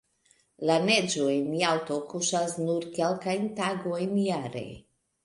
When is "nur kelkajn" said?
2.63-3.47